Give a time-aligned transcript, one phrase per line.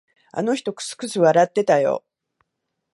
[0.31, 2.03] あの人、くすくす笑ってたよ。